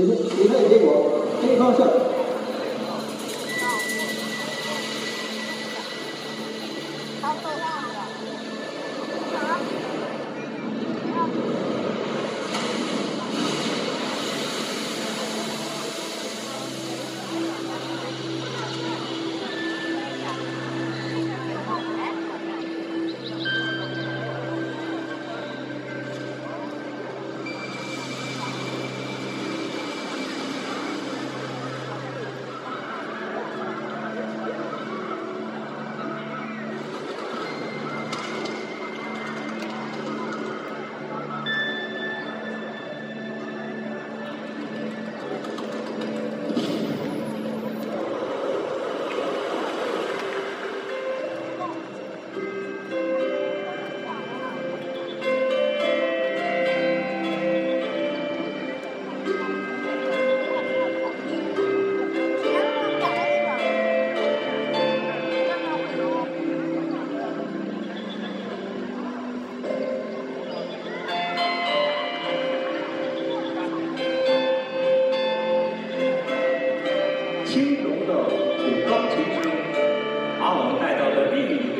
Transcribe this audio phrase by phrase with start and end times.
[0.00, 1.86] 请匹配给我 A 方向。
[77.50, 79.50] 轻柔的古钢琴声，
[80.38, 81.79] 把我们带到了另一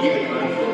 [0.00, 0.67] 一个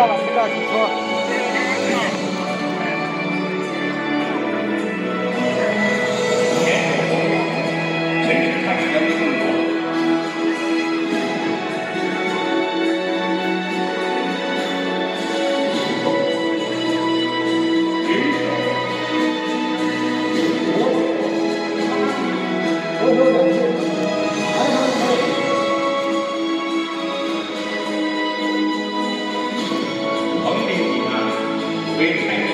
[0.00, 0.14] 到了。
[0.24, 1.09] 知道，请说。
[32.00, 32.49] big thing.